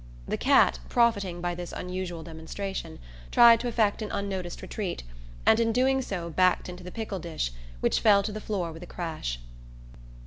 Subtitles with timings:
[0.27, 2.97] The cat, profiting by this unusual demonstration,
[3.29, 5.03] tried to effect an unnoticed retreat,
[5.45, 8.81] and in doing so backed into the pickle dish, which fell to the floor with
[8.81, 9.37] a crash.